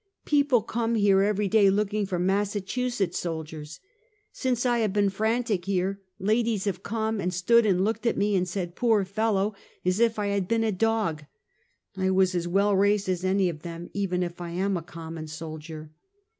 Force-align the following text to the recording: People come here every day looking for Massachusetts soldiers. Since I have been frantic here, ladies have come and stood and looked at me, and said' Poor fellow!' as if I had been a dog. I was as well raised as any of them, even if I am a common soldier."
People 0.25 0.63
come 0.63 0.95
here 0.95 1.21
every 1.21 1.47
day 1.47 1.69
looking 1.69 2.07
for 2.07 2.17
Massachusetts 2.17 3.19
soldiers. 3.19 3.79
Since 4.31 4.65
I 4.65 4.79
have 4.79 4.91
been 4.93 5.11
frantic 5.11 5.65
here, 5.65 6.01
ladies 6.17 6.65
have 6.65 6.81
come 6.81 7.21
and 7.21 7.31
stood 7.31 7.67
and 7.67 7.85
looked 7.85 8.07
at 8.07 8.17
me, 8.17 8.35
and 8.35 8.47
said' 8.47 8.75
Poor 8.75 9.05
fellow!' 9.05 9.53
as 9.85 9.99
if 9.99 10.17
I 10.17 10.29
had 10.29 10.47
been 10.47 10.63
a 10.63 10.71
dog. 10.71 11.25
I 11.95 12.09
was 12.09 12.33
as 12.33 12.47
well 12.47 12.75
raised 12.75 13.07
as 13.09 13.23
any 13.23 13.47
of 13.47 13.61
them, 13.61 13.91
even 13.93 14.23
if 14.23 14.41
I 14.41 14.49
am 14.49 14.75
a 14.75 14.81
common 14.81 15.27
soldier." 15.27 15.91